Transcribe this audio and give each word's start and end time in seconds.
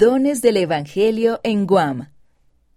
Dones 0.00 0.42
del 0.42 0.58
Evangelio 0.58 1.40
en 1.42 1.66
Guam. 1.66 2.12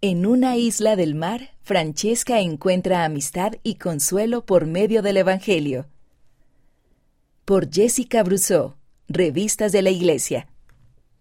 En 0.02 0.25
una 0.25 0.58
isla 0.58 0.96
del 0.96 1.13
mar, 1.13 1.51
Francesca 1.62 2.40
encuentra 2.40 3.05
amistad 3.05 3.51
y 3.62 3.75
consuelo 3.75 4.44
por 4.44 4.66
medio 4.66 5.03
del 5.03 5.17
Evangelio. 5.17 5.85
Por 7.45 7.71
Jessica 7.71 8.23
Brousseau, 8.23 8.73
Revistas 9.07 9.71
de 9.71 9.84
la 9.84 9.91
Iglesia. 9.91 10.47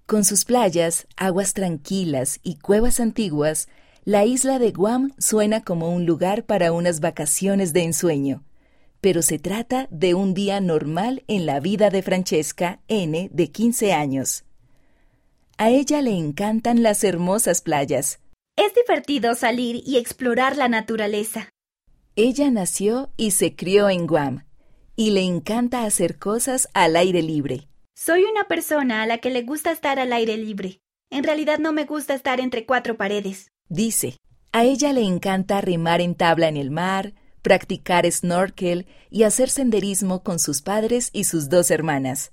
Con 0.06 0.24
sus 0.24 0.46
playas, 0.46 1.06
aguas 1.18 1.52
tranquilas 1.52 2.40
y 2.42 2.54
cuevas 2.56 2.98
antiguas, 2.98 3.68
la 4.06 4.24
isla 4.24 4.58
de 4.58 4.70
Guam 4.70 5.12
suena 5.18 5.62
como 5.64 5.94
un 5.94 6.06
lugar 6.06 6.44
para 6.44 6.72
unas 6.72 7.00
vacaciones 7.00 7.74
de 7.74 7.82
ensueño. 7.82 8.42
Pero 9.02 9.20
se 9.20 9.38
trata 9.38 9.86
de 9.90 10.14
un 10.14 10.32
día 10.32 10.62
normal 10.62 11.24
en 11.28 11.44
la 11.44 11.60
vida 11.60 11.90
de 11.90 12.00
Francesca 12.00 12.80
N, 12.88 13.28
de 13.30 13.50
15 13.50 13.92
años. 13.92 14.44
A 15.60 15.68
ella 15.68 16.00
le 16.00 16.16
encantan 16.16 16.82
las 16.82 17.04
hermosas 17.04 17.60
playas. 17.60 18.18
Es 18.56 18.72
divertido 18.74 19.34
salir 19.34 19.82
y 19.84 19.98
explorar 19.98 20.56
la 20.56 20.68
naturaleza. 20.68 21.50
Ella 22.16 22.50
nació 22.50 23.10
y 23.18 23.32
se 23.32 23.54
crió 23.56 23.90
en 23.90 24.06
Guam, 24.06 24.46
y 24.96 25.10
le 25.10 25.20
encanta 25.20 25.84
hacer 25.84 26.18
cosas 26.18 26.70
al 26.72 26.96
aire 26.96 27.20
libre. 27.20 27.68
Soy 27.94 28.24
una 28.24 28.48
persona 28.48 29.02
a 29.02 29.06
la 29.06 29.18
que 29.18 29.28
le 29.28 29.42
gusta 29.42 29.70
estar 29.70 29.98
al 29.98 30.14
aire 30.14 30.38
libre. 30.38 30.80
En 31.10 31.24
realidad 31.24 31.58
no 31.58 31.74
me 31.74 31.84
gusta 31.84 32.14
estar 32.14 32.40
entre 32.40 32.64
cuatro 32.64 32.96
paredes. 32.96 33.50
Dice, 33.68 34.16
a 34.52 34.64
ella 34.64 34.94
le 34.94 35.02
encanta 35.02 35.60
remar 35.60 36.00
en 36.00 36.14
tabla 36.14 36.48
en 36.48 36.56
el 36.56 36.70
mar, 36.70 37.12
practicar 37.42 38.10
snorkel 38.10 38.86
y 39.10 39.24
hacer 39.24 39.50
senderismo 39.50 40.22
con 40.22 40.38
sus 40.38 40.62
padres 40.62 41.10
y 41.12 41.24
sus 41.24 41.50
dos 41.50 41.70
hermanas. 41.70 42.32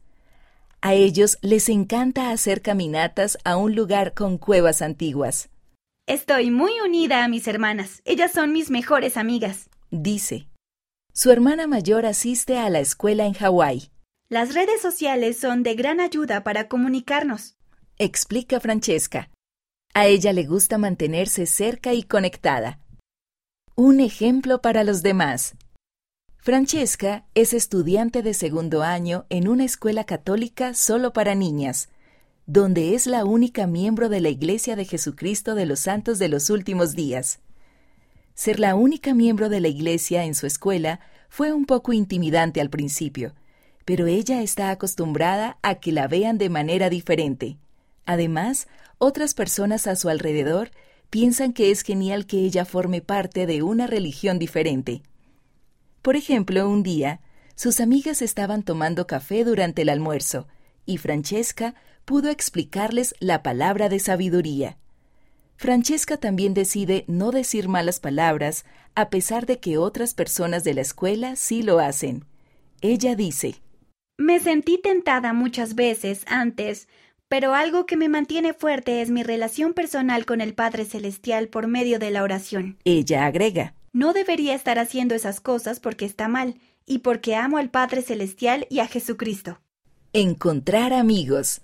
A 0.82 0.94
ellos 0.94 1.38
les 1.42 1.70
encanta 1.70 2.32
hacer 2.32 2.62
caminatas 2.62 3.38
a 3.44 3.58
un 3.58 3.76
lugar 3.76 4.14
con 4.14 4.38
cuevas 4.38 4.82
antiguas. 4.82 5.50
Estoy 6.08 6.52
muy 6.52 6.72
unida 6.80 7.26
a 7.26 7.28
mis 7.28 7.48
hermanas. 7.48 8.02
Ellas 8.06 8.32
son 8.32 8.54
mis 8.54 8.70
mejores 8.70 9.18
amigas. 9.18 9.70
Dice. 9.92 10.48
Su 11.14 11.32
hermana 11.32 11.68
mayor 11.68 12.06
asiste 12.06 12.58
a 12.58 12.70
la 12.70 12.80
escuela 12.80 13.26
en 13.26 13.34
Hawái. 13.34 13.90
Las 14.30 14.54
redes 14.54 14.82
sociales 14.82 15.38
son 15.40 15.64
de 15.64 15.74
gran 15.76 16.00
ayuda 16.00 16.44
para 16.44 16.70
comunicarnos. 16.70 17.58
Explica 17.98 18.60
Francesca. 18.60 19.30
A 19.94 20.06
ella 20.06 20.32
le 20.32 20.46
gusta 20.46 20.78
mantenerse 20.78 21.46
cerca 21.48 21.94
y 21.94 22.04
conectada. 22.04 22.80
Un 23.76 24.00
ejemplo 24.00 24.62
para 24.62 24.84
los 24.84 25.02
demás. 25.02 25.56
Francesca 26.40 27.26
es 27.36 27.54
estudiante 27.54 28.22
de 28.22 28.34
segundo 28.34 28.82
año 28.82 29.26
en 29.30 29.50
una 29.50 29.66
escuela 29.66 30.06
católica 30.06 30.74
solo 30.74 31.12
para 31.12 31.36
niñas, 31.36 31.90
donde 32.46 32.96
es 32.96 33.06
la 33.06 33.26
única 33.26 33.68
miembro 33.68 34.08
de 34.08 34.22
la 34.22 34.30
Iglesia 34.30 34.78
de 34.78 34.86
Jesucristo 34.86 35.56
de 35.56 35.66
los 35.66 35.82
Santos 35.82 36.20
de 36.20 36.30
los 36.30 36.50
Últimos 36.50 36.96
Días. 36.96 37.40
Ser 38.34 38.60
la 38.62 38.76
única 38.76 39.14
miembro 39.14 39.50
de 39.50 39.60
la 39.60 39.68
Iglesia 39.68 40.24
en 40.24 40.36
su 40.36 40.48
escuela 40.48 41.02
fue 41.28 41.52
un 41.52 41.66
poco 41.66 41.92
intimidante 41.92 42.62
al 42.62 42.70
principio, 42.70 43.34
pero 43.84 44.08
ella 44.08 44.42
está 44.42 44.70
acostumbrada 44.70 45.58
a 45.62 45.76
que 45.76 45.92
la 45.92 46.08
vean 46.08 46.38
de 46.38 46.50
manera 46.50 46.90
diferente. 46.90 47.58
Además, 48.06 48.68
otras 49.00 49.34
personas 49.34 49.86
a 49.86 49.98
su 49.98 50.08
alrededor 50.08 50.72
piensan 51.10 51.52
que 51.52 51.72
es 51.72 51.82
genial 51.82 52.26
que 52.26 52.38
ella 52.38 52.64
forme 52.64 53.02
parte 53.02 53.46
de 53.48 53.64
una 53.64 53.88
religión 53.88 54.40
diferente. 54.40 55.04
Por 56.02 56.16
ejemplo, 56.16 56.70
un 56.70 56.84
día, 56.84 57.22
sus 57.56 57.80
amigas 57.80 58.22
estaban 58.22 58.64
tomando 58.64 59.08
café 59.08 59.44
durante 59.44 59.82
el 59.82 59.90
almuerzo, 59.90 60.48
y 60.86 60.98
Francesca 60.98 61.76
pudo 62.06 62.30
explicarles 62.30 63.16
la 63.20 63.44
palabra 63.44 63.90
de 63.90 64.00
sabiduría. 64.00 64.78
Francesca 65.58 66.18
también 66.18 66.54
decide 66.54 67.04
no 67.08 67.32
decir 67.32 67.68
malas 67.68 68.00
palabras, 68.00 68.64
a 68.94 69.10
pesar 69.10 69.46
de 69.48 69.60
que 69.60 69.78
otras 69.78 70.14
personas 70.14 70.64
de 70.64 70.76
la 70.76 70.82
escuela 70.82 71.36
sí 71.36 71.64
lo 71.64 71.80
hacen. 71.80 72.26
Ella 72.82 73.16
dice, 73.16 73.56
Me 74.18 74.40
sentí 74.40 74.78
tentada 74.78 75.34
muchas 75.34 75.74
veces 75.74 76.24
antes, 76.28 76.88
pero 77.28 77.56
algo 77.56 77.88
que 77.88 77.98
me 77.98 78.08
mantiene 78.08 78.54
fuerte 78.54 79.02
es 79.02 79.10
mi 79.10 79.24
relación 79.24 79.74
personal 79.74 80.26
con 80.26 80.42
el 80.42 80.54
Padre 80.54 80.86
Celestial 80.86 81.50
por 81.50 81.68
medio 81.68 81.98
de 82.00 82.12
la 82.12 82.24
oración. 82.24 82.78
Ella 82.86 83.26
agrega, 83.26 83.74
no 83.94 84.14
debería 84.14 84.54
estar 84.54 84.80
haciendo 84.80 85.16
esas 85.16 85.40
cosas 85.40 85.80
porque 85.80 86.06
está 86.06 86.28
mal 86.28 86.56
y 86.86 87.00
porque 87.00 87.36
amo 87.36 87.58
al 87.58 87.70
Padre 87.70 88.02
Celestial 88.02 88.68
y 88.70 88.80
a 88.80 88.88
Jesucristo. 88.88 89.60
Encontrar 90.14 90.94
amigos. 90.94 91.62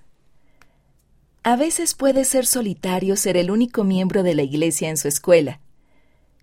A 1.43 1.55
veces 1.55 1.93
puede 1.93 2.25
ser 2.25 2.45
solitario 2.45 3.15
ser 3.15 3.37
el 3.37 3.51
único 3.51 3.83
miembro 3.83 4.23
de 4.23 4.35
la 4.35 4.43
iglesia 4.43 4.89
en 4.89 4.97
su 4.97 5.07
escuela. 5.07 5.59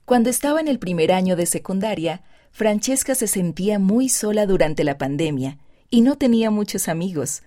Cuando 0.05 0.29
estaba 0.29 0.61
en 0.61 0.69
el 0.69 0.79
primer 0.79 1.13
año 1.13 1.37
de 1.37 1.47
secundaria, 1.47 2.23
Francesca 2.51 3.15
se 3.15 3.27
sentía 3.27 3.79
muy 3.79 4.09
sola 4.09 4.45
durante 4.47 4.85
la 4.85 4.99
pandemia 4.99 5.59
y 5.89 6.01
no 6.01 6.17
tenía 6.17 6.51
muchos 6.51 6.89
amigos. 6.89 7.43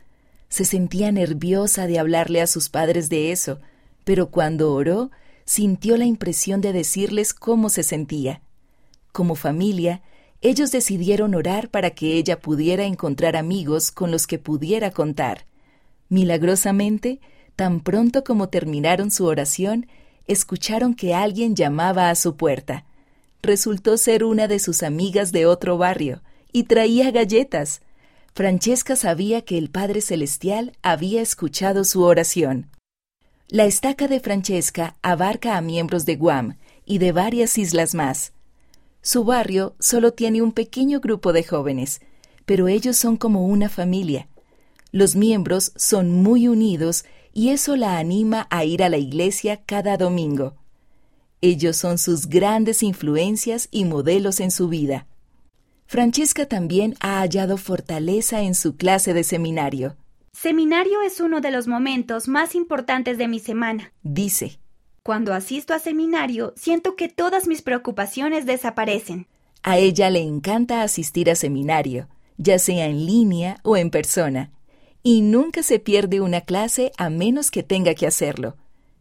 Se 0.49 0.65
sentía 0.65 1.11
nerviosa 1.11 1.87
de 1.87 1.99
hablarle 1.99 2.41
a 2.41 2.47
sus 2.47 2.69
padres 2.69 3.09
de 3.09 3.31
eso, 3.31 3.59
pero 4.03 4.29
cuando 4.29 4.73
oró, 4.73 5.11
sintió 5.45 5.97
la 5.97 6.05
impresión 6.05 6.61
de 6.61 6.73
decirles 6.73 7.33
cómo 7.33 7.69
se 7.69 7.83
sentía. 7.83 8.41
Como 9.11 9.35
familia, 9.35 10.01
ellos 10.41 10.71
decidieron 10.71 11.35
orar 11.35 11.69
para 11.69 11.91
que 11.91 12.17
ella 12.17 12.39
pudiera 12.39 12.83
encontrar 12.83 13.35
amigos 13.35 13.91
con 13.91 14.11
los 14.11 14.27
que 14.27 14.39
pudiera 14.39 14.91
contar. 14.91 15.45
Milagrosamente, 16.09 17.21
tan 17.55 17.79
pronto 17.79 18.23
como 18.23 18.49
terminaron 18.49 19.09
su 19.09 19.25
oración, 19.25 19.87
escucharon 20.27 20.95
que 20.95 21.13
alguien 21.13 21.55
llamaba 21.55 22.09
a 22.09 22.15
su 22.15 22.35
puerta. 22.35 22.85
Resultó 23.41 23.97
ser 23.97 24.23
una 24.23 24.47
de 24.47 24.59
sus 24.59 24.83
amigas 24.83 25.31
de 25.31 25.45
otro 25.45 25.77
barrio, 25.77 26.21
y 26.51 26.63
traía 26.63 27.11
galletas. 27.11 27.81
Francesca 28.33 28.95
sabía 28.95 29.43
que 29.43 29.57
el 29.57 29.69
Padre 29.69 30.01
Celestial 30.01 30.73
había 30.81 31.21
escuchado 31.21 31.83
su 31.83 32.03
oración. 32.03 32.69
La 33.53 33.65
estaca 33.65 34.07
de 34.07 34.19
Francesca 34.19 34.95
abarca 35.03 35.57
a 35.57 35.61
miembros 35.61 36.07
de 36.07 36.15
Guam 36.15 36.57
y 36.87 36.97
de 36.97 37.11
varias 37.11 37.59
islas 37.59 37.93
más. 37.93 38.33
Su 39.03 39.25
barrio 39.25 39.75
solo 39.79 40.11
tiene 40.11 40.41
un 40.41 40.53
pequeño 40.53 40.99
grupo 40.99 41.33
de 41.33 41.43
jóvenes, 41.43 42.01
pero 42.47 42.67
ellos 42.67 42.97
son 42.97 43.15
como 43.15 43.45
una 43.45 43.69
familia. 43.69 44.27
Los 44.91 45.15
miembros 45.15 45.71
son 45.75 46.23
muy 46.23 46.47
unidos 46.47 47.05
y 47.31 47.49
eso 47.49 47.75
la 47.75 47.99
anima 47.99 48.47
a 48.49 48.65
ir 48.65 48.81
a 48.81 48.89
la 48.89 48.97
iglesia 48.97 49.61
cada 49.63 49.97
domingo. 49.97 50.55
Ellos 51.39 51.77
son 51.77 51.99
sus 51.99 52.25
grandes 52.25 52.81
influencias 52.81 53.67
y 53.69 53.85
modelos 53.85 54.39
en 54.39 54.49
su 54.49 54.67
vida. 54.67 55.05
Francesca 55.85 56.47
también 56.47 56.95
ha 57.01 57.19
hallado 57.19 57.57
fortaleza 57.57 58.41
en 58.41 58.55
su 58.55 58.77
clase 58.77 59.13
de 59.13 59.23
seminario. 59.23 59.95
Seminario 60.33 61.01
es 61.03 61.19
uno 61.21 61.41
de 61.41 61.51
los 61.51 61.67
momentos 61.67 62.27
más 62.27 62.55
importantes 62.55 63.17
de 63.17 63.27
mi 63.27 63.39
semana. 63.39 63.93
Dice. 64.01 64.59
Cuando 65.03 65.33
asisto 65.33 65.73
a 65.73 65.79
seminario, 65.79 66.53
siento 66.55 66.95
que 66.95 67.07
todas 67.07 67.47
mis 67.47 67.61
preocupaciones 67.61 68.45
desaparecen. 68.45 69.27
A 69.61 69.77
ella 69.77 70.09
le 70.09 70.21
encanta 70.21 70.81
asistir 70.81 71.29
a 71.29 71.35
seminario, 71.35 72.07
ya 72.37 72.57
sea 72.57 72.87
en 72.87 73.05
línea 73.05 73.57
o 73.63 73.77
en 73.77 73.91
persona, 73.91 74.51
y 75.03 75.21
nunca 75.21 75.61
se 75.61 75.79
pierde 75.79 76.19
una 76.19 76.41
clase 76.41 76.91
a 76.97 77.09
menos 77.09 77.51
que 77.51 77.63
tenga 77.63 77.93
que 77.93 78.07
hacerlo. 78.07 78.57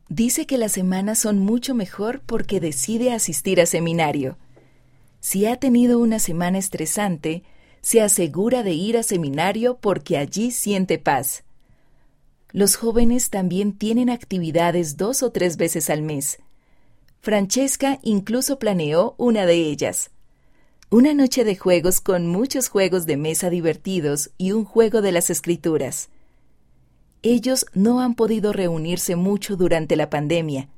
Dice 0.09 0.47
que 0.47 0.59
las 0.59 0.73
semanas 0.73 1.19
son 1.19 1.39
mucho 1.39 1.75
mejor 1.75 2.21
porque 2.27 2.61
decide 2.61 3.13
asistir 3.13 3.61
a 3.61 3.67
seminario. 3.67 4.37
Si 5.21 5.47
ha 5.47 5.57
tenido 5.57 5.99
una 5.99 6.19
semana 6.19 6.59
estresante, 6.59 7.45
se 7.83 8.01
asegura 8.01 8.63
de 8.63 8.73
ir 8.73 8.97
a 8.97 9.03
seminario 9.03 9.77
porque 9.77 10.17
allí 10.17 10.53
siente 10.53 10.99
paz. 10.99 11.43
Los 12.53 12.77
jóvenes 12.77 13.31
también 13.31 13.77
tienen 13.77 14.09
actividades 14.09 14.97
dos 14.97 15.23
o 15.23 15.33
tres 15.33 15.57
veces 15.57 15.91
al 15.91 16.03
mes. 16.03 16.39
Francesca 17.21 17.99
incluso 18.03 18.59
planeó 18.59 19.15
una 19.19 19.47
de 19.47 19.55
ellas. 19.55 20.11
Una 20.91 21.15
noche 21.15 21.45
de 21.45 21.57
juegos 21.57 22.01
con 22.01 22.27
muchos 22.27 22.69
juegos 22.69 23.07
de 23.07 23.17
mesa 23.17 23.51
divertidos 23.51 24.31
y 24.39 24.53
un 24.53 24.65
juego 24.65 25.01
de 25.03 25.13
las 25.13 25.31
escrituras. 25.31 26.11
Ellos 27.23 27.67
no 27.73 28.01
han 28.01 28.15
podido 28.15 28.53
reunirse 28.53 29.17
mucho 29.17 29.57
durante 29.57 29.97
la 29.97 30.11
pandemia, 30.11 30.69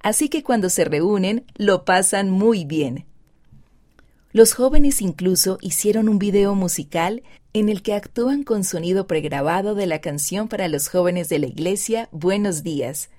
así 0.00 0.28
que 0.28 0.42
cuando 0.42 0.70
se 0.70 0.84
reúnen 0.84 1.44
lo 1.56 1.84
pasan 1.84 2.30
muy 2.30 2.64
bien. 2.64 3.06
Los 4.34 4.52
jóvenes 4.52 5.00
incluso 5.00 5.58
hicieron 5.60 6.08
un 6.08 6.18
video 6.18 6.56
musical 6.56 7.22
en 7.52 7.68
el 7.68 7.82
que 7.82 7.94
actúan 7.94 8.42
con 8.42 8.64
sonido 8.64 9.06
pregrabado 9.06 9.76
de 9.76 9.86
la 9.86 10.00
canción 10.00 10.48
para 10.48 10.66
los 10.66 10.88
jóvenes 10.88 11.28
de 11.28 11.38
la 11.38 11.46
iglesia 11.46 12.08
Buenos 12.10 12.64
días, 12.64 13.10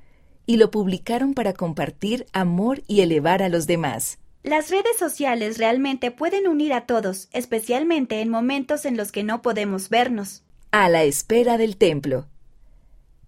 y 0.46 0.58
lo 0.58 0.72
publicaron 0.72 1.34
para 1.34 1.54
compartir 1.54 2.26
amor 2.34 2.84
y 2.86 3.00
elevar 3.00 3.42
a 3.44 3.48
los 3.48 3.66
demás. 3.66 4.18
Las 4.44 4.70
redes 4.70 4.98
sociales 5.00 5.58
realmente 5.58 6.12
pueden 6.12 6.50
unir 6.50 6.74
a 6.74 6.86
todos, 6.86 7.30
especialmente 7.32 8.20
en 8.20 8.28
momentos 8.28 8.84
en 8.84 8.98
los 8.98 9.14
que 9.14 9.24
no 9.24 9.42
podemos 9.42 9.88
vernos. 9.88 10.44
A 10.72 10.90
la 10.90 11.06
espera 11.06 11.58
del 11.58 11.78
templo. 11.78 12.28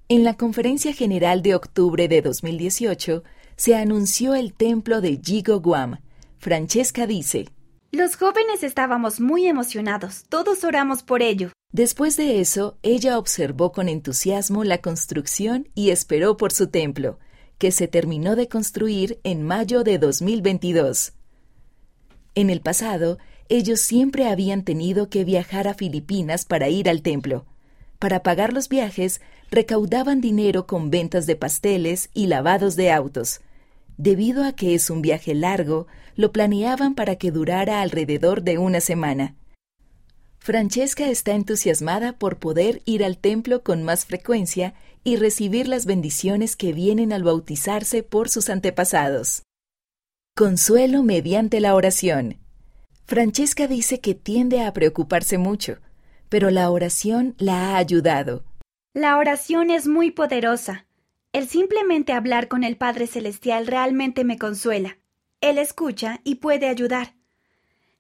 En 0.10 0.26
la 0.26 0.34
Conferencia 0.34 0.92
General 0.92 1.42
de 1.42 1.56
octubre 1.56 2.10
de 2.10 2.22
2018 2.22 3.24
se 3.56 3.76
anunció 3.76 4.36
el 4.36 4.52
templo 4.52 5.00
de 5.00 5.22
Jigo 5.24 5.62
Guam. 5.62 6.00
Francesca 6.38 7.08
dice, 7.08 7.48
Los 7.98 8.16
jóvenes 8.16 8.62
estábamos 8.62 9.20
muy 9.20 9.48
emocionados, 9.48 10.26
todos 10.30 10.64
oramos 10.64 11.02
por 11.02 11.24
ello. 11.24 11.50
Después 11.72 12.16
de 12.16 12.40
eso, 12.40 12.78
ella 12.84 13.18
observó 13.18 13.72
con 13.72 13.90
entusiasmo 13.90 14.64
la 14.64 14.82
construcción 14.84 15.70
y 15.74 15.90
esperó 15.90 16.38
por 16.38 16.54
su 16.54 16.68
templo, 16.68 17.18
que 17.58 17.72
se 17.72 17.88
terminó 17.88 18.36
de 18.36 18.48
construir 18.50 19.20
en 19.24 19.42
mayo 19.42 19.84
de 19.84 19.98
2022. 19.98 21.14
En 22.36 22.52
el 22.52 22.62
pasado, 22.62 23.18
ellos 23.50 23.82
siempre 23.82 24.28
habían 24.28 24.64
tenido 24.64 25.10
que 25.10 25.26
viajar 25.26 25.68
a 25.68 25.74
Filipinas 25.74 26.46
para 26.46 26.70
ir 26.70 26.92
al 26.92 27.02
templo. 27.02 27.48
Para 27.98 28.22
pagar 28.22 28.54
los 28.54 28.70
viajes, 28.70 29.22
recaudaban 29.50 30.22
dinero 30.22 30.68
con 30.68 30.92
ventas 30.92 31.26
de 31.26 31.36
pasteles 31.36 32.12
y 32.14 32.28
lavados 32.28 32.76
de 32.76 32.92
autos. 32.92 33.42
Debido 33.98 34.44
a 34.46 34.54
que 34.54 34.76
es 34.76 34.90
un 34.90 35.02
viaje 35.02 35.34
largo, 35.34 35.88
lo 36.16 36.32
planeaban 36.32 36.96
para 36.96 37.16
que 37.16 37.32
durara 37.32 37.82
alrededor 37.82 38.44
de 38.44 38.58
una 38.58 38.80
semana. 38.80 39.36
Francesca 40.40 41.10
está 41.10 41.34
entusiasmada 41.34 42.18
por 42.18 42.38
poder 42.38 42.82
ir 42.86 43.04
al 43.04 43.18
templo 43.18 43.64
con 43.64 43.84
más 43.84 44.06
frecuencia 44.06 44.76
y 45.04 45.18
recibir 45.18 45.68
las 45.68 45.86
bendiciones 45.86 46.56
que 46.56 46.74
vienen 46.74 47.12
al 47.12 47.24
bautizarse 47.24 48.04
por 48.04 48.30
sus 48.30 48.50
antepasados. 48.50 49.44
Consuelo 50.36 51.04
mediante 51.04 51.60
la 51.60 51.76
oración. 51.76 52.38
Francesca 53.06 53.68
dice 53.68 54.00
que 54.00 54.16
tiende 54.16 54.62
a 54.62 54.72
preocuparse 54.74 55.38
mucho, 55.38 55.80
pero 56.30 56.50
la 56.50 56.70
oración 56.70 57.36
la 57.38 57.72
ha 57.72 57.78
ayudado. 57.78 58.44
La 58.94 59.18
oración 59.18 59.70
es 59.70 59.88
muy 59.88 60.12
poderosa. 60.12 60.87
El 61.38 61.48
simplemente 61.48 62.14
hablar 62.14 62.48
con 62.48 62.64
el 62.64 62.78
Padre 62.78 63.06
Celestial 63.06 63.68
realmente 63.68 64.24
me 64.24 64.40
consuela. 64.40 64.98
Él 65.40 65.60
escucha 65.60 66.20
y 66.24 66.36
puede 66.36 66.68
ayudar. 66.68 67.14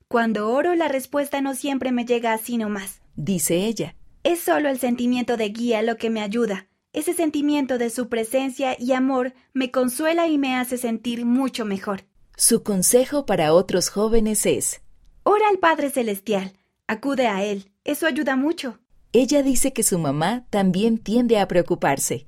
Cuando 0.07 0.49
oro 0.49 0.73
la 0.73 0.87
respuesta 0.87 1.39
no 1.39 1.53
siempre 1.53 1.91
me 1.91 2.03
llega 2.03 2.33
así 2.33 2.57
nomás. 2.57 2.99
Dice 3.15 3.57
ella. 3.57 3.95
Es 4.23 4.39
solo 4.39 4.69
el 4.69 4.79
sentimiento 4.79 5.37
de 5.37 5.49
guía 5.49 5.83
lo 5.83 5.97
que 5.97 6.09
me 6.09 6.21
ayuda. 6.21 6.65
Ese 6.93 7.13
sentimiento 7.13 7.77
de 7.77 7.91
su 7.91 8.09
presencia 8.09 8.75
y 8.79 8.93
amor 8.93 9.35
me 9.53 9.69
consuela 9.69 10.25
y 10.27 10.39
me 10.39 10.55
hace 10.55 10.79
sentir 10.79 11.23
mucho 11.23 11.63
mejor. 11.63 12.05
Su 12.35 12.63
consejo 12.63 13.27
para 13.27 13.53
otros 13.53 13.89
jóvenes 13.89 14.47
es 14.47 14.81
Ora 15.21 15.47
al 15.47 15.59
Padre 15.59 15.91
Celestial, 15.91 16.53
acude 16.87 17.27
a 17.27 17.43
Él, 17.43 17.69
eso 17.83 18.07
ayuda 18.07 18.35
mucho. 18.35 18.79
Ella 19.13 19.43
dice 19.43 19.73
que 19.73 19.83
su 19.83 19.99
mamá 19.99 20.47
también 20.49 20.97
tiende 20.97 21.37
a 21.37 21.47
preocuparse, 21.47 22.25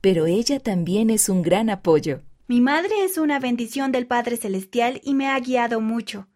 pero 0.00 0.26
ella 0.26 0.60
también 0.60 1.10
es 1.10 1.28
un 1.28 1.42
gran 1.42 1.70
apoyo. 1.70 2.20
Mi 2.48 2.60
madre 2.60 3.04
es 3.04 3.18
una 3.18 3.38
bendición 3.38 3.92
del 3.92 4.06
Padre 4.06 4.36
Celestial 4.36 5.00
y 5.04 5.14
me 5.14 5.28
ha 5.28 5.38
guiado 5.38 5.80
mucho. 5.80 6.26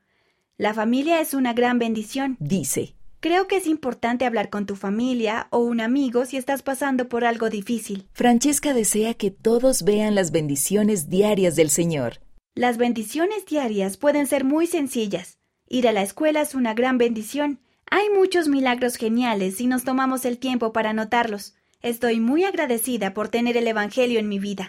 La 0.56 0.72
familia 0.72 1.20
es 1.20 1.34
una 1.34 1.52
gran 1.52 1.78
bendición, 1.78 2.37
dice. 2.38 2.94
Creo 3.19 3.49
que 3.49 3.56
es 3.56 3.66
importante 3.66 4.26
hablar 4.26 4.50
con 4.50 4.66
tu 4.66 4.76
familia 4.76 5.49
o 5.50 5.58
un 5.58 5.81
amigo 5.81 6.26
si 6.26 6.37
estás 6.37 6.62
pasando 6.62 7.08
por 7.08 7.25
algo 7.25 7.49
difícil. 7.49 8.06
Francesca 8.12 8.75
desea 8.75 9.14
que 9.14 9.31
todos 9.31 9.82
vean 9.82 10.14
las 10.14 10.31
bendiciones 10.31 11.08
diarias 11.08 11.56
del 11.56 11.70
Señor. 11.70 12.20
Las 12.55 12.76
bendiciones 12.76 13.46
diarias 13.46 13.96
pueden 13.96 14.26
ser 14.26 14.44
muy 14.44 14.66
sencillas. 14.66 15.38
Ir 15.69 15.88
a 15.88 15.93
la 15.93 16.02
escuela 16.02 16.43
es 16.43 16.55
una 16.55 16.75
gran 16.75 16.99
bendición. 16.99 17.61
Hay 17.90 18.11
muchos 18.11 18.46
milagros 18.46 18.96
geniales 18.96 19.56
si 19.56 19.66
nos 19.66 19.84
tomamos 19.84 20.25
el 20.26 20.38
tiempo 20.38 20.72
para 20.72 20.93
notarlos. 20.93 21.55
Estoy 21.84 22.19
muy 22.19 22.44
agradecida 22.44 23.12
por 23.12 23.28
tener 23.28 23.58
el 23.58 23.69
Evangelio 23.69 24.19
en 24.19 24.26
mi 24.26 24.38
vida. 24.38 24.62